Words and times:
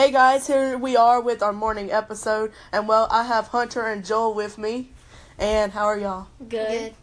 Hey 0.00 0.12
guys, 0.12 0.46
here 0.46 0.78
we 0.78 0.96
are 0.96 1.20
with 1.20 1.42
our 1.42 1.52
morning 1.52 1.92
episode, 1.92 2.52
and 2.72 2.88
well, 2.88 3.06
I 3.10 3.22
have 3.24 3.48
Hunter 3.48 3.82
and 3.82 4.02
Joel 4.02 4.32
with 4.32 4.56
me. 4.56 4.88
And 5.38 5.72
how 5.72 5.84
are 5.84 5.98
y'all? 5.98 6.28
Good. 6.48 6.94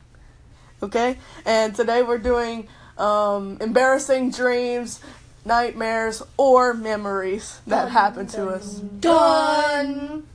Okay, 0.81 1.19
and 1.45 1.75
today 1.75 2.01
we're 2.01 2.17
doing 2.17 2.67
um, 2.97 3.59
embarrassing 3.61 4.31
dreams, 4.31 4.99
nightmares, 5.45 6.23
or 6.37 6.73
memories 6.73 7.61
that 7.67 7.91
happened 7.91 8.31
to 8.31 8.49
us. 8.49 8.79
Done. 8.79 10.25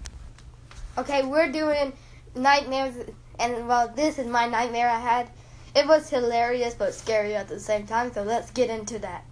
Okay, 0.96 1.24
we're 1.24 1.50
doing 1.50 1.92
nightmares, 2.36 2.94
and 3.40 3.66
well, 3.66 3.88
this 3.88 4.20
is 4.20 4.28
my 4.28 4.46
nightmare 4.46 4.88
I 4.88 5.00
had. 5.00 5.30
It 5.74 5.88
was 5.88 6.08
hilarious 6.08 6.74
but 6.74 6.94
scary 6.94 7.34
at 7.34 7.48
the 7.48 7.58
same 7.58 7.88
time, 7.88 8.12
so 8.12 8.22
let's 8.22 8.52
get 8.52 8.70
into 8.70 9.00
that. 9.00 9.24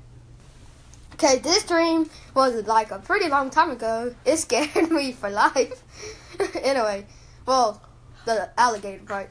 Okay, 1.22 1.38
this 1.38 1.64
dream 1.64 2.08
was 2.32 2.66
like 2.66 2.90
a 2.90 2.98
pretty 2.98 3.28
long 3.28 3.50
time 3.50 3.70
ago. 3.70 4.14
It 4.24 4.38
scared 4.38 4.90
me 4.90 5.12
for 5.12 5.28
life. 5.28 5.84
anyway, 6.62 7.04
well, 7.44 7.82
the 8.24 8.48
alligator 8.58 9.04
part. 9.04 9.28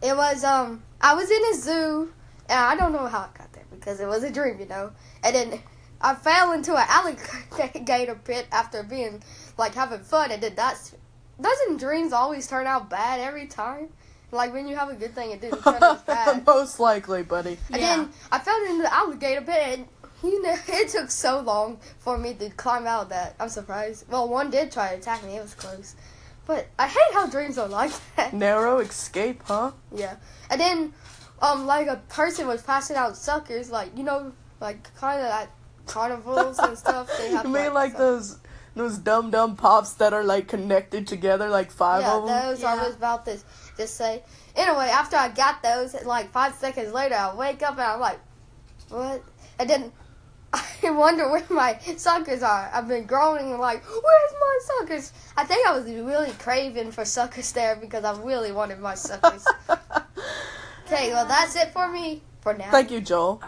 It 0.00 0.16
was 0.16 0.42
um, 0.44 0.82
I 0.98 1.14
was 1.14 1.30
in 1.30 1.44
a 1.44 1.54
zoo, 1.56 2.12
and 2.48 2.58
I 2.58 2.74
don't 2.74 2.94
know 2.94 3.06
how 3.06 3.18
I 3.18 3.28
got 3.36 3.52
there 3.52 3.66
because 3.70 4.00
it 4.00 4.06
was 4.06 4.22
a 4.24 4.30
dream, 4.30 4.60
you 4.60 4.64
know. 4.64 4.92
And 5.22 5.36
then 5.36 5.60
I 6.00 6.14
fell 6.14 6.52
into 6.52 6.74
an 6.74 6.86
alligator 6.88 8.14
pit 8.24 8.46
after 8.50 8.82
being 8.82 9.22
like 9.58 9.74
having 9.74 10.00
fun, 10.00 10.30
and 10.30 10.42
then 10.42 10.54
that's 10.54 10.94
doesn't 11.38 11.76
dreams 11.78 12.14
always 12.14 12.46
turn 12.46 12.66
out 12.66 12.88
bad 12.88 13.20
every 13.20 13.46
time? 13.46 13.90
Like 14.32 14.54
when 14.54 14.66
you 14.66 14.76
have 14.76 14.88
a 14.88 14.94
good 14.94 15.14
thing, 15.14 15.32
it 15.32 15.42
didn't 15.42 15.62
turn 15.62 15.82
out 15.82 16.06
bad. 16.06 16.46
Most 16.46 16.80
likely, 16.80 17.24
buddy. 17.24 17.58
And 17.70 17.82
then 17.82 18.10
I 18.32 18.38
fell 18.38 18.62
into 18.64 18.84
the 18.84 18.94
alligator 18.94 19.42
pit, 19.42 19.78
and 19.78 19.88
you 20.22 20.42
know, 20.42 20.56
it 20.68 20.88
took 20.88 21.10
so 21.10 21.40
long 21.40 21.78
for 21.98 22.18
me 22.18 22.34
to 22.34 22.50
climb 22.50 22.86
out 22.86 23.04
of 23.04 23.08
that. 23.10 23.34
I'm 23.40 23.48
surprised. 23.48 24.08
Well, 24.10 24.28
one 24.28 24.50
did 24.50 24.72
try 24.72 24.90
to 24.90 24.96
attack 24.98 25.24
me. 25.24 25.36
It 25.36 25.42
was 25.42 25.54
close. 25.54 25.94
But 26.46 26.66
I 26.78 26.86
hate 26.88 27.12
how 27.12 27.26
dreams 27.26 27.58
are 27.58 27.68
like 27.68 27.92
that. 28.16 28.32
Narrow 28.32 28.78
escape, 28.78 29.42
huh? 29.44 29.72
Yeah. 29.94 30.16
And 30.50 30.60
then, 30.60 30.92
um, 31.42 31.66
like 31.66 31.86
a 31.88 31.96
person 32.08 32.46
was 32.46 32.62
passing 32.62 32.96
out 32.96 33.16
suckers, 33.16 33.70
like 33.70 33.96
you 33.96 34.02
know, 34.04 34.32
like 34.60 34.92
kind 34.96 35.20
of 35.20 35.26
at 35.26 35.50
carnivals 35.86 36.58
and 36.58 36.76
stuff. 36.76 37.10
They 37.18 37.28
have 37.32 37.44
You 37.46 37.52
mean 37.52 37.74
like 37.74 37.92
suck- 37.92 37.98
those 37.98 38.38
those 38.74 38.98
Dum 38.98 39.30
Dum 39.30 39.56
pops 39.56 39.94
that 39.94 40.12
are 40.12 40.24
like 40.24 40.48
connected 40.48 41.06
together, 41.06 41.48
like 41.48 41.70
five 41.70 42.02
Yeah, 42.02 42.16
of 42.16 42.26
them? 42.26 42.34
Yeah, 42.34 42.50
those 42.50 42.64
I 42.64 42.86
was 42.86 42.94
about 42.96 43.24
to 43.26 43.38
just 43.76 43.96
say. 43.96 44.22
Anyway, 44.56 44.86
after 44.88 45.16
I 45.16 45.28
got 45.28 45.62
those, 45.62 45.94
like 46.04 46.30
five 46.32 46.54
seconds 46.54 46.92
later, 46.92 47.14
I 47.14 47.34
wake 47.34 47.62
up 47.62 47.72
and 47.72 47.82
I'm 47.82 48.00
like, 48.00 48.18
what? 48.88 49.22
And 49.58 49.68
then 49.68 49.92
I 50.82 50.90
wonder 50.90 51.30
where 51.30 51.44
my 51.50 51.78
suckers 51.96 52.42
are. 52.42 52.70
I've 52.72 52.88
been 52.88 53.04
groaning 53.04 53.50
and 53.50 53.60
like, 53.60 53.84
where's 53.84 54.32
my 54.40 54.58
suckers? 54.62 55.12
I 55.36 55.44
think 55.44 55.66
I 55.66 55.78
was 55.78 55.84
really 55.84 56.32
craving 56.32 56.92
for 56.92 57.04
suckers 57.04 57.52
there 57.52 57.76
because 57.76 58.04
I 58.04 58.18
really 58.22 58.52
wanted 58.52 58.80
my 58.80 58.94
suckers. 58.94 59.46
okay, 60.86 61.10
well 61.10 61.26
that's 61.26 61.56
it 61.56 61.72
for 61.72 61.90
me 61.90 62.22
for 62.40 62.54
now. 62.54 62.70
Thank 62.70 62.90
you, 62.90 63.00
Joel. 63.00 63.42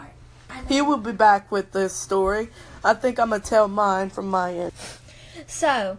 He 0.67 0.81
will 0.81 0.97
be 0.97 1.11
back 1.11 1.51
with 1.51 1.71
this 1.71 1.93
story. 1.93 2.49
I 2.83 2.93
think 2.93 3.19
I'm 3.19 3.29
gonna 3.29 3.41
tell 3.41 3.67
mine 3.67 4.09
from 4.09 4.29
my 4.29 4.53
end. 4.53 4.73
So, 5.47 5.97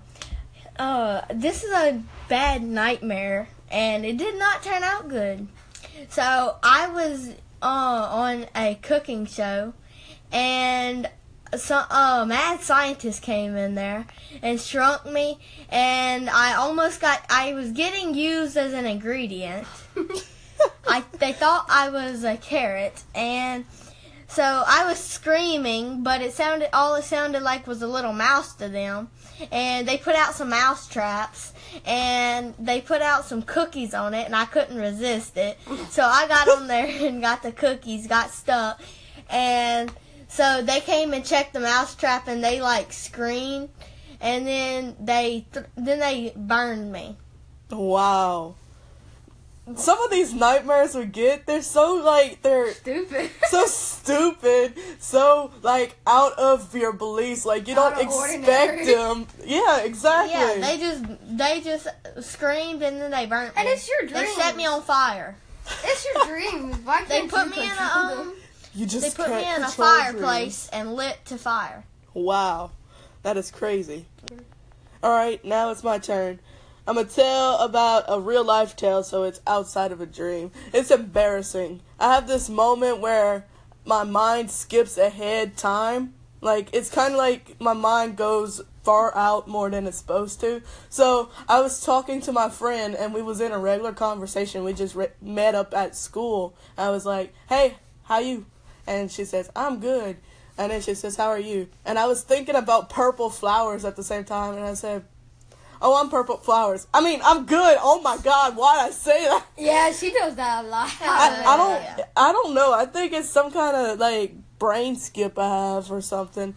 uh, 0.79 1.23
this 1.31 1.65
is 1.65 1.73
a 1.73 2.03
bad 2.29 2.63
nightmare, 2.63 3.49
and 3.71 4.05
it 4.05 4.17
did 4.17 4.39
not 4.39 4.63
turn 4.63 4.83
out 4.83 5.09
good. 5.09 5.49
So, 6.11 6.57
I 6.63 6.89
was 6.89 7.31
uh, 7.63 7.65
on 7.65 8.47
a 8.55 8.77
cooking 8.77 9.27
show, 9.27 9.75
and 10.33 11.09
so, 11.57 11.77
a 11.77 12.25
mad 12.27 12.63
scientist 12.63 13.21
came 13.23 13.57
in 13.57 13.75
there 13.75 14.07
and 14.43 14.59
shrunk 14.59 15.05
me, 15.05 15.39
and 15.69 16.31
I 16.31 16.55
almost 16.55 17.01
got, 17.01 17.23
I 17.29 17.53
was 17.53 17.73
getting 17.73 18.15
used 18.15 18.57
as 18.57 18.73
an 18.73 18.87
ingredient. 18.87 19.67
I, 20.87 21.05
they 21.19 21.33
thought 21.35 21.67
I 21.69 21.91
was 21.91 22.25
a 22.25 22.39
carrot, 22.39 23.03
and 23.15 23.67
so 24.33 24.43
I 24.43 24.87
was 24.87 24.99
screaming, 24.99 26.03
but 26.03 26.23
it 26.23 26.33
sounded 26.33 26.71
all 26.73 26.95
it 26.95 27.05
sounded 27.05 27.43
like 27.43 27.67
was 27.67 27.83
a 27.83 27.87
little 27.87 28.15
mouse 28.15 28.55
to 28.55 28.69
them. 28.71 29.11
And 29.51 29.87
they 29.87 29.99
put 29.99 30.15
out 30.15 30.33
some 30.33 30.49
mouse 30.49 30.89
traps 30.89 31.53
and 31.85 32.55
they 32.59 32.81
put 32.81 33.03
out 33.03 33.27
some 33.27 33.43
cookies 33.43 33.93
on 33.93 34.15
it 34.15 34.25
and 34.25 34.35
I 34.35 34.47
couldn't 34.47 34.79
resist 34.79 35.37
it. 35.37 35.59
So 35.91 36.03
I 36.03 36.27
got 36.29 36.49
on 36.49 36.67
there 36.67 36.87
and 37.07 37.21
got 37.21 37.43
the 37.43 37.53
cookies, 37.53 38.07
got 38.07 38.31
stuck. 38.31 38.81
And 39.29 39.93
so 40.33 40.63
they 40.63 40.81
came 40.81 41.13
and 41.13 41.25
checked 41.25 41.53
the 41.53 41.61
mouse 41.61 41.95
trap 41.95 42.27
and 42.29 42.43
they 42.43 42.61
like 42.61 42.93
screamed 42.93 43.69
and 44.21 44.47
then 44.47 44.97
they 45.01 45.45
th- 45.53 45.67
then 45.77 45.99
they 46.01 46.33
burned 46.37 46.91
me. 46.93 47.17
Wow. 47.71 48.55
Some 49.77 50.03
of 50.03 50.11
these 50.11 50.35
nightmares 50.35 50.95
we 50.97 51.05
get, 51.07 51.47
they're 51.47 51.63
so 51.63 51.95
like 51.95 52.43
they're 52.43 52.73
Stupid. 52.73 53.31
so 53.49 53.65
stupid, 53.67 54.75
so 54.99 55.53
like 55.63 55.95
out 56.07 56.33
of 56.39 56.75
your 56.75 56.93
beliefs. 56.93 57.47
Like 57.47 57.69
you 57.69 57.75
don't 57.77 57.93
expect 57.99 58.41
ordinary. 58.41 58.85
them. 58.87 59.27
Yeah, 59.45 59.81
exactly. 59.83 60.33
Yeah, 60.35 60.67
they 60.67 60.79
just 60.79 61.05
they 61.39 61.61
just 61.61 61.87
screamed 62.21 62.83
and 62.83 63.01
then 63.01 63.11
they 63.13 63.27
burnt 63.27 63.55
me. 63.55 63.61
And 63.61 63.69
it's 63.69 63.89
your 63.89 64.01
dream. 64.01 64.15
They 64.25 64.27
set 64.33 64.57
me 64.57 64.67
on 64.67 64.83
fire. 64.83 65.37
It's 65.85 66.07
your 66.13 66.25
dreams. 66.27 66.77
Why 66.85 67.05
They 67.05 67.21
can't 67.21 67.31
put 67.31 67.45
you 67.45 67.51
me 67.63 67.65
in 67.67 67.71
a 67.71 67.77
control 67.77 68.09
them? 68.17 68.29
um. 68.31 68.35
You 68.75 68.87
just 68.87 69.17
They 69.17 69.23
put 69.25 69.31
me 69.31 69.43
in 69.43 69.63
a 69.63 69.67
control 69.67 69.89
dreams. 69.89 70.03
fireplace 70.03 70.69
and 70.73 70.95
lit 70.95 71.19
to 71.27 71.39
fire. 71.39 71.85
Wow, 72.15 72.71
that 73.23 73.37
is 73.37 73.51
crazy. 73.51 74.07
All 75.03 75.11
right, 75.11 75.45
now 75.45 75.71
it's 75.71 75.83
my 75.83 75.99
turn. 75.99 76.39
I'm 76.87 76.97
gonna 76.97 77.09
tell 77.09 77.59
about 77.59 78.05
a 78.09 78.19
real 78.21 78.45
life 78.45 78.75
tale, 78.77 79.03
so 79.03 79.23
it's 79.23 79.41
outside 79.47 79.93
of 79.93 80.01
a 80.01 80.07
dream. 80.07 80.51
It's 80.73 80.91
embarrassing. 80.91 81.81
I 81.99 82.13
have 82.15 82.27
this 82.27 82.49
moment 82.49 83.01
where 83.01 83.47
my 83.85 84.05
mind 84.05 84.51
skips 84.51 84.99
ahead 84.99 85.57
time. 85.57 86.15
Like 86.41 86.71
it's 86.73 86.91
kind 86.91 87.13
of 87.15 87.19
like 87.19 87.61
my 87.61 87.73
mind 87.73 88.17
goes 88.17 88.61
far 88.83 89.17
out 89.17 89.47
more 89.47 89.71
than 89.71 89.87
it's 89.87 89.99
supposed 89.99 90.41
to. 90.41 90.61
So 90.89 91.31
I 91.49 91.61
was 91.61 91.85
talking 91.85 92.21
to 92.23 92.33
my 92.33 92.49
friend, 92.49 92.97
and 92.97 93.15
we 93.15 93.23
was 93.23 93.41
in 93.41 93.53
a 93.53 93.59
regular 93.59 93.93
conversation. 93.93 94.65
We 94.65 94.73
just 94.73 94.97
re- 94.97 95.13
met 95.21 95.55
up 95.55 95.73
at 95.75 95.95
school. 95.95 96.55
I 96.77 96.91
was 96.91 97.07
like, 97.07 97.33
"Hey, 97.49 97.77
how 98.05 98.19
you?" 98.19 98.47
And 98.87 99.11
she 99.11 99.25
says, 99.25 99.51
"I'm 99.55 99.81
good." 99.81 100.17
And 100.59 100.71
then 100.71 100.81
she 100.81 100.95
says, 100.95 101.17
How 101.17 101.29
are 101.29 101.39
you? 101.39 101.69
And 101.85 101.99
I 101.99 102.07
was 102.07 102.23
thinking 102.23 102.55
about 102.55 102.91
purple 102.91 103.31
flowers 103.31 103.85
at 103.85 103.97
the 103.97 104.03
same 104.03 104.25
time, 104.25 104.55
and 104.55 104.65
I 104.65 104.75
said, 104.75 105.05
Oh, 105.85 106.01
I'm 106.01 106.11
purple 106.11 106.37
flowers. 106.37 106.87
I 106.95 107.01
mean, 107.01 107.21
I'm 107.25 107.45
good. 107.45 107.77
Oh 107.81 108.01
my 108.03 108.17
God, 108.23 108.57
why'd 108.57 108.89
I 108.89 108.91
say 108.93 109.25
that? 109.25 109.47
Yeah, 109.59 109.91
she 109.91 110.13
does 110.13 110.37
that 110.37 110.65
a 110.65 110.69
lot. 110.69 110.89
I, 111.01 111.43
I 111.45 111.57
don't, 111.57 111.83
Yeah. 111.99 112.05
I 112.17 112.33
don't 112.33 112.55
know. 112.55 112.73
I 112.73 112.87
think 112.87 113.13
it's 113.13 113.29
some 113.29 113.51
kind 113.51 113.77
of 113.77 113.99
like 113.99 114.35
brain 114.61 114.95
skip 114.95 115.37
I 115.39 115.75
have 115.75 115.91
or 115.91 116.01
something. 116.01 116.55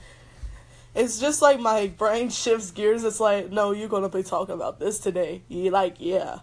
It's 0.94 1.20
just 1.20 1.42
like 1.42 1.60
my 1.60 1.88
brain 1.88 2.30
shifts 2.30 2.70
gears. 2.70 3.04
It's 3.04 3.20
like, 3.20 3.52
no, 3.52 3.72
you're 3.72 3.90
gonna 3.90 4.10
be 4.10 4.22
talking 4.22 4.54
about 4.54 4.80
this 4.80 5.00
today. 5.00 5.42
You 5.50 5.72
like, 5.72 5.96
yeah. 5.98 6.40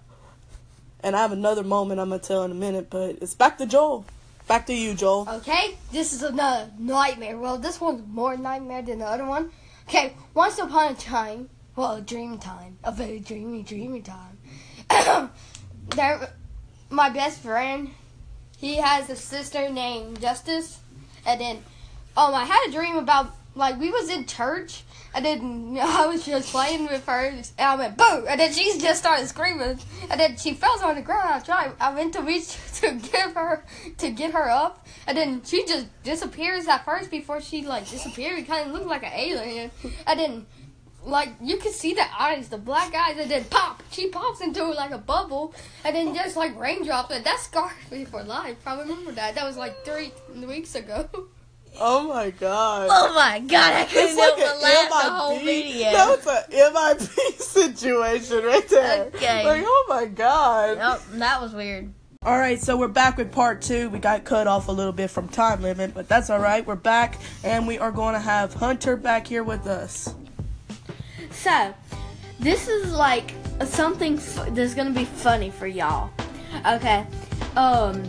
And 1.00 1.14
I 1.14 1.20
have 1.20 1.32
another 1.32 1.62
moment 1.62 2.00
I'm 2.00 2.08
gonna 2.08 2.20
tell 2.20 2.42
in 2.42 2.50
a 2.50 2.54
minute, 2.54 2.90
but 2.90 3.18
it's 3.22 3.34
back 3.34 3.58
to 3.58 3.66
Joel. 3.66 4.04
Back 4.48 4.66
to 4.66 4.74
you, 4.74 4.94
Joel. 4.94 5.28
Okay, 5.28 5.76
this 5.92 6.12
is 6.12 6.22
another 6.22 6.70
nightmare. 6.78 7.38
Well, 7.38 7.58
this 7.58 7.80
one's 7.80 8.02
more 8.06 8.36
nightmare 8.36 8.82
than 8.82 8.98
the 8.98 9.06
other 9.06 9.24
one. 9.24 9.50
Okay, 9.88 10.14
once 10.34 10.58
upon 10.58 10.92
a 10.92 10.94
time, 10.94 11.48
well, 11.76 11.96
a 11.96 12.00
dream 12.00 12.38
time, 12.38 12.78
a 12.84 12.92
very 12.92 13.18
dreamy, 13.18 13.62
dreamy 13.62 14.02
time. 14.02 14.38
there, 15.96 16.34
my 16.90 17.08
best 17.08 17.40
friend, 17.40 17.90
he 18.58 18.76
has 18.76 19.08
a 19.10 19.16
sister 19.16 19.68
named 19.68 20.20
Justice, 20.20 20.80
and 21.26 21.40
then, 21.40 21.56
um, 22.16 22.34
I 22.34 22.44
had 22.44 22.68
a 22.68 22.72
dream 22.72 22.96
about 22.96 23.34
like 23.54 23.78
we 23.78 23.90
was 23.90 24.08
in 24.08 24.26
church. 24.26 24.84
And 25.14 25.24
then 25.24 25.78
I 25.82 26.06
was 26.06 26.24
just 26.24 26.50
playing 26.50 26.84
with 26.84 27.06
her, 27.06 27.26
and 27.26 27.50
I 27.58 27.76
went 27.76 27.96
boo, 27.96 28.26
and 28.26 28.40
then 28.40 28.52
she 28.52 28.78
just 28.78 29.00
started 29.00 29.26
screaming, 29.28 29.78
and 30.10 30.20
then 30.20 30.36
she 30.36 30.54
fell 30.54 30.82
on 30.82 30.94
the 30.94 31.02
ground. 31.02 31.28
I 31.34 31.40
tried, 31.40 31.72
I 31.80 31.94
went 31.94 32.14
to 32.14 32.22
reach 32.22 32.56
to 32.80 32.92
give 32.92 33.34
her, 33.34 33.64
to 33.98 34.10
get 34.10 34.32
her 34.32 34.48
up, 34.48 34.86
and 35.06 35.16
then 35.16 35.42
she 35.44 35.66
just 35.66 35.86
disappears 36.02 36.66
at 36.66 36.84
first 36.84 37.10
before 37.10 37.40
she 37.40 37.62
like 37.62 37.88
disappeared. 37.88 38.38
It 38.38 38.48
kind 38.48 38.66
of 38.66 38.72
looked 38.72 38.86
like 38.86 39.02
an 39.02 39.12
alien, 39.14 39.70
and 40.06 40.18
then 40.18 40.46
like 41.04 41.30
you 41.42 41.56
could 41.56 41.72
see 41.72 41.94
the 41.94 42.04
eyes, 42.18 42.48
the 42.48 42.58
black 42.58 42.94
eyes, 42.94 43.18
and 43.18 43.30
then 43.30 43.44
pop, 43.44 43.82
she 43.90 44.08
pops 44.08 44.40
into 44.40 44.64
like 44.64 44.92
a 44.92 44.98
bubble, 44.98 45.54
and 45.84 45.94
then 45.94 46.14
just 46.14 46.36
like 46.36 46.58
raindrops, 46.58 47.12
and 47.12 47.24
that 47.24 47.38
scarred 47.40 47.72
me 47.90 48.04
for 48.04 48.22
life. 48.22 48.56
I 48.66 48.78
remember 48.80 49.12
that. 49.12 49.34
That 49.34 49.44
was 49.44 49.56
like 49.56 49.84
three 49.84 50.12
weeks 50.34 50.74
ago. 50.74 51.08
Oh 51.80 52.06
my 52.08 52.30
God. 52.30 52.88
Oh 52.90 53.14
my 53.14 53.40
god, 53.40 53.72
I 53.72 53.84
couldn't 53.84 54.16
help 54.16 54.38
like 54.38 54.46
but 54.46 54.62
laugh 54.62 54.88
the 54.90 55.10
whole 55.10 55.38
video. 55.38 55.90
That 55.92 56.08
was 56.08 56.26
an 56.26 56.42
MIP 56.50 57.38
situation 57.40 58.44
right 58.44 58.68
there. 58.68 59.04
Okay. 59.06 59.44
Like, 59.44 59.64
oh 59.66 59.86
my 59.88 60.04
god. 60.06 60.76
Yep, 60.76 61.02
that 61.18 61.40
was 61.40 61.52
weird. 61.52 61.92
All 62.24 62.38
right, 62.38 62.60
so 62.60 62.76
we're 62.76 62.86
back 62.86 63.16
with 63.16 63.32
part 63.32 63.62
two. 63.62 63.90
We 63.90 63.98
got 63.98 64.22
cut 64.24 64.46
off 64.46 64.68
a 64.68 64.72
little 64.72 64.92
bit 64.92 65.10
from 65.10 65.26
time 65.28 65.60
limit, 65.60 65.92
but 65.92 66.08
that's 66.08 66.30
all 66.30 66.38
right. 66.38 66.64
We're 66.64 66.76
back, 66.76 67.18
and 67.42 67.66
we 67.66 67.78
are 67.78 67.90
going 67.90 68.14
to 68.14 68.20
have 68.20 68.54
Hunter 68.54 68.96
back 68.96 69.26
here 69.26 69.42
with 69.42 69.66
us. 69.66 70.14
So, 71.32 71.74
this 72.38 72.68
is 72.68 72.92
like 72.92 73.34
something 73.64 74.18
f- 74.18 74.54
that's 74.54 74.74
gonna 74.74 74.90
be 74.90 75.04
funny 75.04 75.50
for 75.50 75.66
y'all. 75.66 76.10
Okay. 76.66 77.04
Um. 77.56 78.02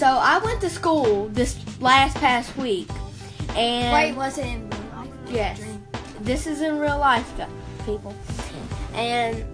So 0.00 0.06
I 0.06 0.38
went 0.38 0.62
to 0.62 0.70
school 0.70 1.28
this 1.28 1.58
last 1.78 2.16
past 2.16 2.56
week, 2.56 2.88
and 3.54 3.92
Wait, 3.92 4.16
was 4.16 4.38
it 4.38 4.46
in 4.46 4.70
real 4.70 4.80
life? 4.96 5.08
Yes. 5.28 5.62
This 6.22 6.46
is 6.46 6.62
in 6.62 6.78
real 6.78 6.98
life, 6.98 7.30
people. 7.84 8.14
And 8.94 9.44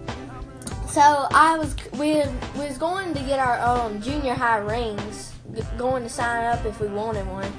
so 0.87 1.27
I 1.33 1.57
was 1.57 1.75
we 1.99 2.23
we 2.57 2.65
was 2.65 2.77
going 2.77 3.13
to 3.13 3.19
get 3.23 3.39
our 3.39 3.59
um 3.59 4.01
junior 4.01 4.35
high 4.35 4.59
rings, 4.59 5.33
going 5.77 6.03
to 6.03 6.09
sign 6.09 6.45
up 6.45 6.63
if 6.63 6.79
we 6.79 6.87
wanted 6.87 7.27
one. 7.27 7.51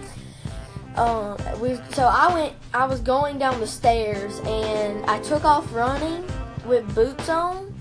Um, 0.96 1.36
we 1.60 1.78
so 1.92 2.04
I 2.04 2.32
went. 2.32 2.54
I 2.72 2.86
was 2.86 3.00
going 3.00 3.38
down 3.38 3.60
the 3.60 3.66
stairs 3.66 4.40
and 4.46 5.04
I 5.04 5.18
took 5.20 5.44
off 5.44 5.70
running 5.74 6.24
with 6.64 6.94
boots 6.94 7.28
on, 7.28 7.78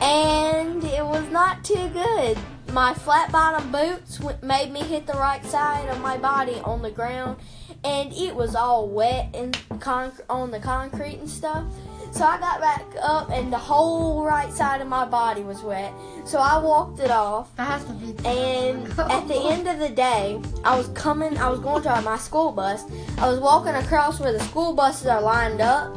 and 0.00 0.84
it 0.84 1.04
was 1.04 1.28
not 1.30 1.64
too 1.64 1.88
good. 1.88 2.38
My 2.72 2.92
flat 2.92 3.32
bottom 3.32 3.72
boots 3.72 4.20
made 4.42 4.70
me 4.70 4.80
hit 4.80 5.06
the 5.06 5.14
right 5.14 5.44
side 5.46 5.88
of 5.88 6.00
my 6.00 6.18
body 6.18 6.60
on 6.64 6.82
the 6.82 6.90
ground, 6.90 7.38
and 7.82 8.12
it 8.12 8.34
was 8.34 8.54
all 8.54 8.88
wet 8.88 9.30
and 9.34 9.54
conc- 9.80 10.20
on 10.28 10.50
the 10.50 10.60
concrete 10.60 11.18
and 11.18 11.28
stuff. 11.28 11.64
So 12.10 12.24
I 12.24 12.38
got 12.38 12.60
back 12.60 12.84
up, 13.02 13.30
and 13.30 13.52
the 13.52 13.58
whole 13.58 14.24
right 14.24 14.52
side 14.52 14.80
of 14.80 14.86
my 14.86 15.04
body 15.04 15.42
was 15.42 15.62
wet. 15.62 15.92
So 16.24 16.38
I 16.38 16.58
walked 16.58 17.00
it 17.00 17.10
off. 17.10 17.54
That 17.56 17.68
has 17.68 17.84
to 17.84 17.92
be. 17.92 18.14
And 18.26 18.86
at 18.98 19.28
the 19.28 19.36
end 19.36 19.66
of 19.66 19.78
the 19.78 19.88
day, 19.88 20.40
I 20.64 20.76
was 20.76 20.88
coming, 20.88 21.38
I 21.38 21.48
was 21.48 21.60
going 21.60 21.82
to 21.84 22.00
my 22.02 22.18
school 22.18 22.52
bus. 22.52 22.84
I 23.18 23.28
was 23.28 23.40
walking 23.40 23.74
across 23.74 24.20
where 24.20 24.32
the 24.32 24.40
school 24.40 24.74
buses 24.74 25.06
are 25.06 25.20
lined 25.20 25.60
up. 25.60 25.94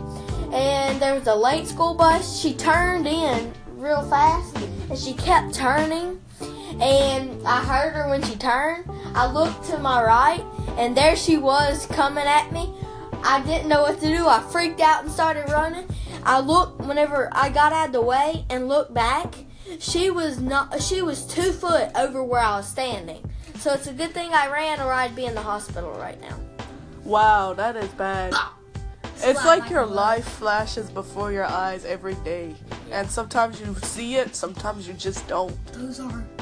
And 0.54 1.02
there 1.02 1.14
was 1.14 1.28
a 1.28 1.36
late 1.36 1.68
school 1.68 1.94
bus. 1.94 2.40
She 2.40 2.54
turned 2.54 3.08
in 3.08 3.54
real 3.76 4.04
fast 4.10 4.56
and 4.90 4.98
she 4.98 5.14
kept 5.14 5.54
turning. 5.54 6.22
And 6.80 7.46
I 7.48 7.64
heard 7.64 7.94
her 7.94 8.10
when 8.10 8.22
she 8.24 8.36
turned. 8.36 8.90
I 9.14 9.32
looked 9.32 9.66
to 9.66 9.78
my 9.78 10.04
right 10.04 10.46
and 10.78 10.96
there 10.96 11.16
she 11.16 11.38
was 11.38 11.86
coming 11.88 12.26
at 12.26 12.52
me. 12.52 12.74
I 13.24 13.42
didn't 13.44 13.68
know 13.68 13.82
what 13.82 14.00
to 14.00 14.08
do. 14.08 14.28
I 14.28 14.42
freaked 14.52 14.80
out 14.80 15.04
and 15.04 15.12
started 15.12 15.50
running. 15.50 15.88
I 16.24 16.40
looked 16.40 16.82
whenever 16.82 17.30
I 17.32 17.50
got 17.50 17.74
out 17.74 17.88
of 17.88 17.94
the 17.94 18.02
way 18.02 18.46
and 18.50 18.68
looked 18.68 18.94
back. 18.94 19.34
She 19.80 20.10
was 20.10 20.40
not. 20.40 20.82
She 20.82 21.02
was 21.02 21.26
two 21.26 21.52
foot 21.52 21.90
over 21.96 22.24
where 22.24 22.42
I 22.42 22.58
was 22.58 22.68
standing. 22.68 23.24
So 23.60 23.74
it's 23.74 23.88
a 23.88 23.94
good 23.94 24.12
thing 24.12 24.32
I 24.34 24.52
ran, 24.52 24.80
or 24.80 24.92
I'd 24.92 25.16
be 25.16 25.26
in 25.26 25.36
the 25.36 25.42
hospital 25.42 25.92
right 25.94 26.20
now. 26.20 26.40
Wow, 27.04 27.54
that 27.54 27.76
is 27.76 27.90
bad. 27.90 28.34
It's 29.24 29.46
like 29.46 29.62
like 29.62 29.70
your 29.70 29.86
life 29.86 30.26
flashes 30.26 30.90
before 30.90 31.32
your 31.32 31.46
eyes 31.46 31.86
every 31.86 32.16
day. 32.16 32.56
And 32.92 33.10
sometimes 33.10 33.62
you 33.62 33.76
see 33.84 34.16
it, 34.16 34.36
sometimes 34.36 34.88
you 34.88 34.94
just 34.96 35.28
don't. 35.28 35.56
Those 35.74 36.00
are 36.00 36.10
true 36.10 36.20
words. 36.20 36.41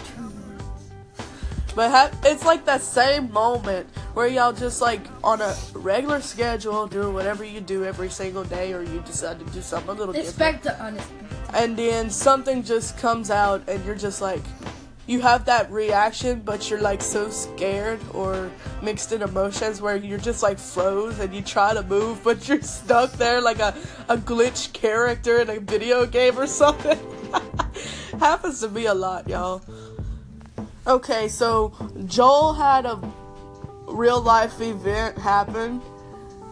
But 1.75 1.92
ha- 1.92 2.12
it's 2.24 2.44
like 2.45 2.66
that 2.66 2.81
same 2.81 3.31
moment 3.31 3.88
where 4.13 4.27
y'all 4.27 4.51
just 4.54 4.81
like 4.81 5.01
on 5.24 5.39
a 5.42 5.56
regular 5.74 6.19
schedule 6.21 6.88
doing 6.88 7.13
whatever 7.13 7.44
you 7.44 7.62
do 7.62 7.86
every 7.86 8.10
single 8.10 8.44
day, 8.44 8.74
or 8.74 8.81
you 8.81 9.00
decide 9.01 9.39
to 9.39 9.45
do 9.54 9.62
something 9.62 9.89
a 9.89 9.94
little 9.94 10.13
different. 10.13 10.30
Expect 10.30 10.63
the 10.63 10.81
unexpected. 10.83 11.27
and 11.54 11.77
then 11.77 12.10
something 12.10 12.63
just 12.63 12.98
comes 12.98 13.30
out 13.31 13.68
and 13.68 13.83
you're 13.86 13.95
just 13.95 14.21
like 14.21 14.42
you 15.07 15.19
have 15.21 15.45
that 15.45 15.71
reaction 15.71 16.39
but 16.45 16.69
you're 16.69 16.81
like 16.81 17.01
so 17.01 17.30
scared 17.31 18.00
or 18.13 18.51
mixed 18.83 19.12
in 19.12 19.24
emotions 19.24 19.81
where 19.81 19.95
you're 19.95 20.19
just 20.19 20.44
like 20.44 20.60
froze 20.60 21.18
and 21.19 21.33
you 21.33 21.42
try 21.42 21.74
to 21.74 21.81
move 21.83 22.21
but 22.24 22.48
you're 22.48 22.62
stuck 22.62 23.12
there 23.13 23.42
like 23.42 23.57
a, 23.60 23.74
a 24.10 24.18
glitch 24.18 24.71
character 24.74 25.39
in 25.42 25.50
a 25.50 25.60
video 25.60 26.06
game 26.06 26.38
or 26.38 26.45
something 26.45 27.00
happens 28.19 28.60
to 28.60 28.69
me 28.69 28.86
a 28.86 28.94
lot 28.94 29.27
y'all 29.27 29.63
okay 30.89 31.27
so 31.27 31.71
joel 32.07 32.53
had 32.53 32.86
a 32.86 33.00
real 33.88 34.21
life 34.21 34.59
event 34.62 35.18
happen 35.18 35.81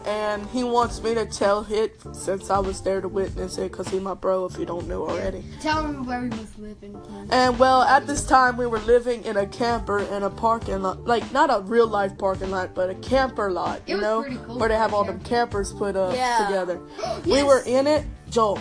and 0.06 0.46
he 0.46 0.64
wants 0.64 1.02
me 1.02 1.12
to 1.12 1.26
tell 1.26 1.66
it 1.70 2.00
since 2.12 2.48
I 2.48 2.60
was 2.60 2.80
there 2.80 3.00
to 3.02 3.08
witness 3.08 3.58
it 3.58 3.72
because 3.72 3.88
he 3.88 3.98
my 4.00 4.14
bro 4.14 4.46
if 4.46 4.56
you 4.56 4.64
don't 4.64 4.88
know 4.88 5.06
already. 5.06 5.44
Tell 5.60 5.84
him 5.84 6.06
where 6.06 6.22
we 6.22 6.28
was 6.30 6.56
living. 6.56 6.96
And 7.30 7.58
well, 7.58 7.82
at 7.82 8.06
this 8.06 8.24
time 8.24 8.56
we 8.56 8.66
were 8.66 8.78
living 8.78 9.22
in 9.24 9.36
a 9.36 9.46
camper 9.46 9.98
in 9.98 10.22
a 10.22 10.30
parking 10.30 10.80
lot, 10.82 11.04
like 11.04 11.30
not 11.32 11.50
a 11.50 11.62
real 11.62 11.86
life 11.86 12.16
parking 12.16 12.50
lot, 12.50 12.74
but 12.74 12.88
a 12.88 12.94
camper 12.94 13.50
lot, 13.50 13.82
you 13.86 14.00
know, 14.00 14.22
pretty 14.22 14.38
cool 14.46 14.58
where 14.58 14.70
they 14.70 14.76
have 14.76 14.94
all 14.94 15.04
there. 15.04 15.12
them 15.12 15.22
campers 15.24 15.74
put 15.74 15.94
up 15.94 16.14
Yeah. 16.14 16.46
together. 16.46 16.80
We 17.26 17.42
were 17.42 17.62
in 17.66 17.86
it, 17.86 18.06
Joel. 18.30 18.60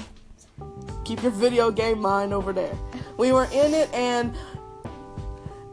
Keep 1.05 1.23
your 1.23 1.31
video 1.31 1.71
game 1.71 2.01
mind 2.01 2.33
over 2.33 2.51
there. 2.51 2.75
We 3.17 3.31
were 3.31 3.45
in 3.53 3.73
it 3.73 3.93
and. 3.93 4.35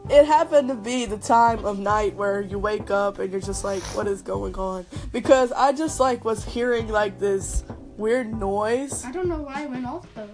It 0.09 0.25
happened 0.25 0.67
to 0.69 0.75
be 0.75 1.05
the 1.05 1.17
time 1.17 1.65
of 1.65 1.79
night 1.79 2.15
where 2.15 2.41
you 2.41 2.59
wake 2.59 2.91
up 2.91 3.17
and 3.19 3.31
you're 3.31 3.41
just 3.41 3.63
like, 3.63 3.81
what 3.95 4.07
is 4.07 4.21
going 4.21 4.55
on? 4.55 4.85
Because 5.11 5.51
I 5.51 5.71
just 5.71 5.99
like 5.99 6.23
was 6.23 6.45
hearing 6.45 6.87
like 6.89 7.19
this 7.19 7.63
weird 7.97 8.33
noise 8.37 9.05
I 9.05 9.11
don't 9.13 9.29
know 9.29 9.41
why 9.41 9.63
it 9.63 9.69
went 9.69 9.85
off 9.85 10.05
though. 10.15 10.29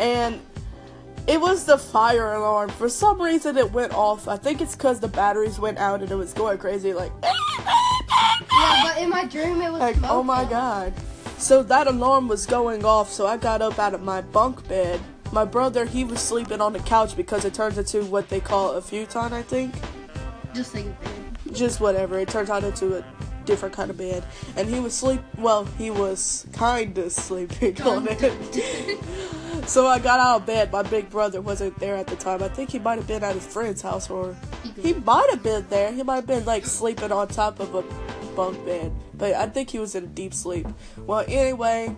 and 0.00 0.40
it 1.28 1.40
was 1.40 1.64
the 1.64 1.78
fire 1.78 2.34
alarm. 2.34 2.68
For 2.70 2.88
some 2.88 3.22
reason, 3.22 3.56
it 3.56 3.70
went 3.72 3.94
off. 3.94 4.26
I 4.26 4.36
think 4.36 4.60
it's 4.60 4.74
because 4.74 4.98
the 4.98 5.06
batteries 5.06 5.60
went 5.60 5.78
out 5.78 6.02
and 6.02 6.10
it 6.10 6.16
was 6.16 6.32
going 6.34 6.58
crazy, 6.58 6.92
like, 6.92 7.12
Yeah, 7.22 8.82
but 8.82 8.98
in 8.98 9.08
my 9.08 9.24
dream 9.26 9.60
it 9.62 9.70
was 9.70 9.80
like 9.80 9.96
oh 10.04 10.22
my 10.22 10.44
god. 10.44 10.92
So 11.38 11.62
that 11.62 11.86
alarm 11.86 12.28
was 12.28 12.44
going 12.46 12.84
off. 12.84 13.10
So 13.10 13.26
I 13.26 13.36
got 13.36 13.62
up 13.62 13.78
out 13.78 13.94
of 13.94 14.02
my 14.02 14.20
bunk 14.20 14.66
bed. 14.68 15.00
My 15.32 15.44
brother, 15.46 15.86
he 15.86 16.04
was 16.04 16.20
sleeping 16.20 16.60
on 16.60 16.74
the 16.74 16.78
couch 16.80 17.16
because 17.16 17.44
it 17.46 17.54
turns 17.54 17.78
into 17.78 18.04
what 18.04 18.28
they 18.28 18.38
call 18.40 18.72
a 18.72 18.82
futon, 18.82 19.32
I 19.32 19.42
think. 19.42 19.74
Just 20.54 20.74
like 20.74 20.84
a 20.84 20.88
bed. 20.90 21.54
just 21.54 21.80
whatever. 21.80 22.18
It 22.18 22.28
turns 22.28 22.50
out 22.50 22.62
into 22.64 22.98
a 22.98 23.04
different 23.46 23.74
kind 23.74 23.90
of 23.90 23.96
bed, 23.96 24.24
and 24.56 24.68
he 24.68 24.78
was 24.78 24.94
sleep. 24.94 25.22
Well, 25.38 25.64
he 25.78 25.90
was 25.90 26.46
kind 26.52 26.96
of 26.98 27.10
sleeping 27.12 27.80
on 27.82 28.06
it. 28.10 29.68
so 29.68 29.86
I 29.86 29.98
got 29.98 30.20
out 30.20 30.42
of 30.42 30.46
bed. 30.46 30.70
My 30.70 30.82
big 30.82 31.08
brother 31.08 31.40
wasn't 31.40 31.78
there 31.78 31.96
at 31.96 32.08
the 32.08 32.16
time. 32.16 32.42
I 32.42 32.48
think 32.48 32.70
he 32.70 32.78
might 32.78 32.98
have 32.98 33.06
been 33.06 33.24
at 33.24 33.34
his 33.34 33.46
friend's 33.46 33.80
house, 33.80 34.10
or 34.10 34.36
he 34.78 34.92
might 34.92 35.28
have 35.30 35.42
been 35.42 35.66
there. 35.70 35.90
He 35.92 36.02
might 36.02 36.16
have 36.16 36.26
been 36.26 36.44
like 36.44 36.66
sleeping 36.66 37.10
on 37.10 37.28
top 37.28 37.58
of 37.58 37.74
a 37.74 37.82
bunk 38.36 38.62
bed, 38.66 38.92
but 39.14 39.32
I 39.32 39.46
think 39.48 39.70
he 39.70 39.78
was 39.78 39.94
in 39.94 40.04
a 40.04 40.08
deep 40.08 40.34
sleep. 40.34 40.66
Well, 40.98 41.24
anyway. 41.26 41.96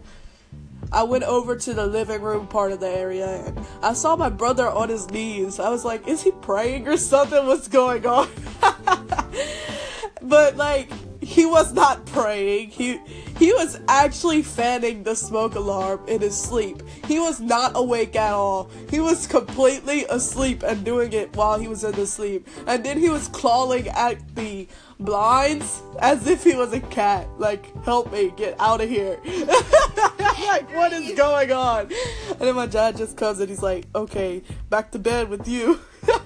I 0.95 1.03
went 1.03 1.25
over 1.25 1.57
to 1.57 1.75
the 1.75 1.87
living 1.89 2.23
room 2.23 2.47
part 2.47 2.71
of 2.71 2.79
the 2.79 2.89
area 2.89 3.27
and 3.27 3.67
I 3.83 3.95
saw 3.95 4.15
my 4.15 4.31
brother 4.31 4.69
on 4.69 4.89
his 4.89 5.11
knees. 5.11 5.59
I 5.59 5.69
was 5.69 5.85
like, 5.85 6.07
is 6.07 6.23
he 6.23 6.31
praying 6.31 6.87
or 6.87 6.97
something? 6.97 7.45
What's 7.47 7.67
going 7.67 8.07
on? 8.07 8.29
but 10.23 10.57
like 10.57 10.89
he 11.25 11.47
was 11.47 11.73
not 11.73 12.04
praying. 12.07 12.71
He 12.71 12.99
he 13.38 13.52
was 13.52 13.81
actually 13.88 14.43
fanning 14.43 15.02
the 15.02 15.16
smoke 15.16 15.54
alarm 15.54 16.00
in 16.07 16.21
his 16.21 16.37
sleep. 16.37 16.83
He 17.07 17.19
was 17.19 17.40
not 17.40 17.73
awake 17.75 18.14
at 18.14 18.33
all. 18.33 18.71
He 18.90 19.00
was 19.00 19.26
completely 19.26 20.04
asleep 20.04 20.62
and 20.62 20.85
doing 20.85 21.12
it 21.12 21.35
while 21.37 21.59
he 21.59 21.66
was 21.66 21.83
in 21.83 21.93
the 21.93 22.07
sleep. 22.07 22.47
And 22.66 22.85
then 22.85 22.99
he 22.99 23.09
was 23.09 23.28
clawing 23.28 23.88
at 23.88 24.35
the 24.37 24.69
blinds 25.00 25.83
as 25.99 26.26
if 26.26 26.45
he 26.45 26.54
was 26.54 26.73
a 26.73 26.81
cat. 26.81 27.28
Like, 27.38 27.85
help 27.85 28.12
me 28.12 28.33
get 28.37 28.59
out 28.61 28.81
of 28.81 28.88
here. 28.88 29.19
like, 29.26 30.75
what 30.75 30.93
is 30.93 31.16
going 31.16 31.52
on? 31.52 31.90
And 32.31 32.40
then 32.40 32.54
my 32.54 32.66
dad 32.66 32.97
just 32.97 33.16
comes 33.16 33.40
and 33.40 33.49
he's 33.49 33.62
like, 33.62 33.87
okay, 33.95 34.43
back 34.71 34.93
to 34.93 34.99
bed 34.99 35.28
with 35.28 35.49
you. 35.49 35.81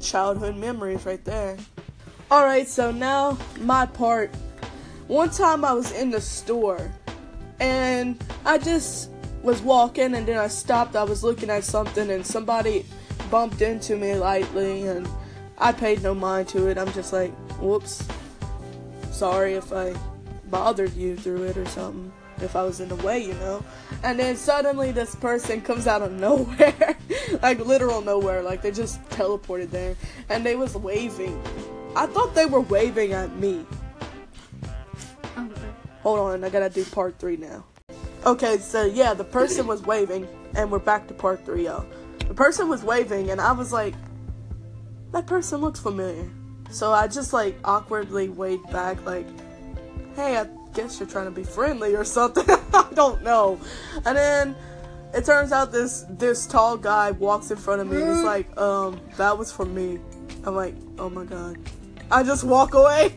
Childhood 0.00 0.56
memories 0.56 1.06
right 1.06 1.24
there. 1.24 1.56
Alright, 2.32 2.66
so 2.66 2.90
now 2.90 3.36
my 3.60 3.84
part. 3.84 4.34
One 5.06 5.28
time 5.28 5.66
I 5.66 5.74
was 5.74 5.92
in 5.92 6.10
the 6.10 6.20
store 6.22 6.90
and 7.60 8.18
I 8.46 8.56
just 8.56 9.10
was 9.42 9.60
walking 9.60 10.14
and 10.14 10.26
then 10.26 10.38
I 10.38 10.48
stopped. 10.48 10.96
I 10.96 11.02
was 11.02 11.22
looking 11.22 11.50
at 11.50 11.62
something 11.62 12.10
and 12.10 12.26
somebody 12.26 12.86
bumped 13.30 13.60
into 13.60 13.96
me 13.96 14.14
lightly 14.14 14.86
and 14.86 15.06
I 15.58 15.72
paid 15.72 16.02
no 16.02 16.14
mind 16.14 16.48
to 16.48 16.68
it. 16.68 16.78
I'm 16.78 16.90
just 16.94 17.12
like, 17.12 17.32
whoops. 17.60 18.08
Sorry 19.10 19.52
if 19.52 19.70
I 19.70 19.94
bothered 20.46 20.94
you 20.94 21.18
through 21.18 21.42
it 21.42 21.58
or 21.58 21.66
something. 21.66 22.10
If 22.40 22.56
I 22.56 22.62
was 22.62 22.80
in 22.80 22.88
the 22.88 22.96
way, 22.96 23.22
you 23.22 23.34
know. 23.34 23.62
And 24.04 24.18
then 24.18 24.36
suddenly 24.36 24.90
this 24.90 25.14
person 25.16 25.60
comes 25.60 25.86
out 25.86 26.00
of 26.00 26.12
nowhere. 26.18 26.96
like 27.42 27.58
literal 27.58 28.00
nowhere. 28.00 28.40
Like 28.40 28.62
they 28.62 28.70
just 28.70 29.04
teleported 29.10 29.68
there. 29.68 29.96
And 30.30 30.46
they 30.46 30.56
was 30.56 30.74
waving. 30.74 31.38
I 31.94 32.06
thought 32.06 32.34
they 32.34 32.46
were 32.46 32.60
waving 32.60 33.12
at 33.12 33.36
me. 33.36 33.66
Hold 36.02 36.18
on, 36.18 36.44
I 36.44 36.48
gotta 36.48 36.70
do 36.70 36.84
part 36.84 37.18
three 37.18 37.36
now. 37.36 37.64
Okay, 38.24 38.58
so 38.58 38.84
yeah, 38.84 39.14
the 39.14 39.24
person 39.24 39.66
was 39.66 39.82
waving, 39.82 40.26
and 40.54 40.70
we're 40.70 40.78
back 40.78 41.06
to 41.08 41.14
part 41.14 41.44
three, 41.44 41.66
y'all. 41.66 41.86
The 42.26 42.34
person 42.34 42.68
was 42.68 42.82
waving, 42.82 43.30
and 43.30 43.40
I 43.40 43.52
was 43.52 43.72
like, 43.72 43.94
that 45.12 45.26
person 45.26 45.60
looks 45.60 45.80
familiar. 45.80 46.28
So 46.70 46.92
I 46.92 47.06
just 47.06 47.32
like 47.32 47.56
awkwardly 47.64 48.30
waved 48.30 48.70
back, 48.72 49.04
like, 49.04 49.26
hey, 50.16 50.38
I 50.38 50.46
guess 50.72 50.98
you're 50.98 51.08
trying 51.08 51.26
to 51.26 51.30
be 51.30 51.44
friendly 51.44 51.94
or 51.94 52.04
something. 52.04 52.44
I 52.74 52.88
don't 52.94 53.22
know. 53.22 53.60
And 54.04 54.16
then 54.16 54.56
it 55.14 55.24
turns 55.24 55.52
out 55.52 55.70
this 55.70 56.04
this 56.08 56.46
tall 56.46 56.76
guy 56.76 57.10
walks 57.10 57.50
in 57.50 57.58
front 57.58 57.82
of 57.82 57.88
me 57.88 58.00
and 58.00 58.10
it's 58.10 58.24
like, 58.24 58.56
um, 58.58 59.00
that 59.18 59.36
was 59.36 59.52
for 59.52 59.66
me. 59.66 59.98
I'm 60.44 60.54
like, 60.56 60.74
oh 60.98 61.10
my 61.10 61.24
god. 61.24 61.58
I 62.12 62.22
just 62.22 62.44
walk 62.44 62.74
away. 62.74 63.16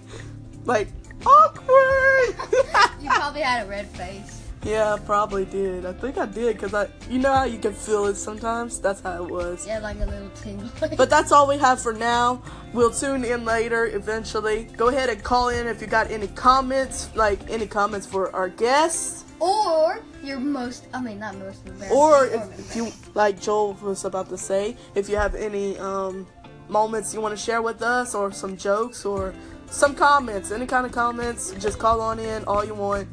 Like, 0.66 0.88
awkward. 1.25 2.36
You 3.02 3.12
probably 3.12 3.42
had 3.42 3.68
a 3.68 3.70
red 3.70 3.88
face. 3.90 4.42
yeah, 4.64 4.96
I 4.96 4.98
probably 5.00 5.46
did. 5.46 5.86
I 5.86 5.94
think 5.94 6.18
I 6.18 6.25
did 6.25 6.56
because 6.56 6.74
I, 6.74 6.88
you 7.08 7.20
know 7.20 7.32
how 7.32 7.44
you 7.44 7.60
can 7.60 7.72
feel 7.74 8.06
it 8.06 8.16
sometimes. 8.16 8.80
That's 8.80 9.00
how 9.02 9.24
it 9.24 9.30
was. 9.30 9.68
Yeah, 9.68 9.78
like 9.78 9.98
a 10.00 10.06
little 10.06 10.30
tingle. 10.42 10.70
But 10.98 11.10
that's 11.12 11.32
all 11.32 11.48
we 11.48 11.60
have 11.60 11.80
for 11.80 11.94
now. 11.94 12.42
We'll 12.74 12.90
tune 12.90 13.24
in 13.24 13.46
later 13.46 13.86
eventually. 13.86 14.64
Go 14.75 14.88
ahead 14.88 15.10
and 15.10 15.22
call 15.22 15.50
in 15.50 15.68
if 15.68 15.82
you 15.82 15.88
got 15.88 16.10
any 16.10 16.28
comments, 16.30 17.16
like 17.16 17.48
any 17.48 17.68
comments 17.68 18.08
for 18.08 18.36
our 18.36 18.50
guests. 18.50 19.24
or 19.40 20.00
your 20.24 20.40
most, 20.40 20.88
I 20.96 21.00
mean, 21.02 21.20
not 21.20 21.36
most 21.38 21.62
embarrassing. 21.68 21.96
Or 21.96 22.25
if, 22.25 22.60
if 22.60 22.75
you, 22.75 22.90
like 23.14 23.40
Joel 23.40 23.74
was 23.84 24.04
about 24.06 24.30
to 24.30 24.38
say, 24.38 24.75
if 24.96 25.08
you 25.10 25.18
have 25.18 25.36
any 25.36 25.78
um, 25.78 26.25
moments 26.70 27.14
you 27.14 27.22
want 27.22 27.38
to 27.38 27.44
share 27.44 27.62
with 27.62 27.82
us, 27.82 28.16
or 28.16 28.32
some 28.32 28.58
jokes, 28.58 29.06
or 29.06 29.34
some 29.70 29.96
comments, 29.96 30.52
any 30.52 30.66
kind 30.66 30.86
of 30.86 30.92
comments, 30.92 31.52
just 31.60 31.80
call 31.80 32.02
on 32.02 32.20
in 32.20 32.44
all 32.46 32.64
you 32.64 32.74
want. 32.74 33.08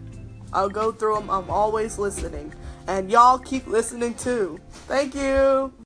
I'll 0.53 0.69
go 0.69 0.93
through 0.93 1.15
them. 1.15 1.31
I'm 1.31 1.49
always 1.51 1.99
listening. 1.99 2.53
And 2.87 3.11
y'all 3.11 3.39
keep 3.39 3.67
listening 3.67 4.15
too. 4.15 4.61
Thank 4.87 5.15
you. 5.15 5.73